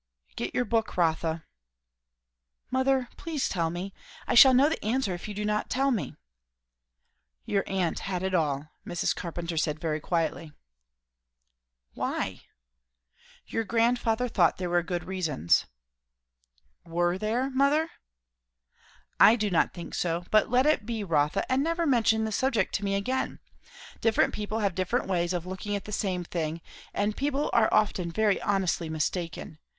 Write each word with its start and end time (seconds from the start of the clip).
"Get 0.35 0.55
your 0.55 0.65
book, 0.65 0.97
Rotha." 0.97 1.45
"Mother, 2.71 3.07
please 3.17 3.47
tell 3.47 3.69
me. 3.69 3.93
I 4.25 4.33
shall 4.33 4.55
know 4.55 4.67
the 4.67 4.83
answer 4.83 5.13
if 5.13 5.27
you 5.27 5.35
do 5.35 5.45
not 5.45 5.69
tell 5.69 5.91
me." 5.91 6.15
"Your 7.45 7.63
aunt 7.67 7.99
had 7.99 8.23
it 8.23 8.33
all," 8.33 8.69
Mrs. 8.83 9.15
Carpenter 9.15 9.57
said 9.57 9.79
very 9.79 9.99
quietly. 9.99 10.53
"Why?" 11.93 12.41
"Your 13.45 13.63
grandfather 13.63 14.27
thought 14.27 14.57
there 14.57 14.71
were 14.71 14.81
good 14.81 15.03
reasons." 15.03 15.67
"Were 16.83 17.19
there, 17.19 17.51
mother?" 17.51 17.87
"I 19.19 19.35
do 19.35 19.51
not 19.51 19.71
think 19.71 19.93
so. 19.93 20.25
But 20.31 20.49
let 20.49 20.65
it 20.65 20.83
be, 20.83 21.03
Rotha, 21.03 21.45
and 21.47 21.63
never 21.63 21.85
mention 21.85 22.25
this 22.25 22.37
subject 22.37 22.73
to 22.73 22.83
me 22.83 22.95
again. 22.95 23.37
Different 23.99 24.33
people 24.33 24.61
have 24.61 24.73
different 24.73 25.05
ways 25.05 25.31
of 25.31 25.45
looking 25.45 25.75
at 25.75 25.85
the 25.85 25.91
same 25.91 26.23
thing; 26.23 26.59
and 26.91 27.15
people 27.15 27.51
are 27.53 27.71
often 27.71 28.09
very 28.11 28.41
honestly 28.41 28.89
mistaken. 28.89 29.59